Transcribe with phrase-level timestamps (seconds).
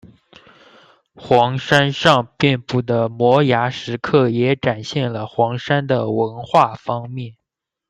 [1.13, 7.35] 黄山上遍布的摩崖石刻也展现了黄山的文化方面。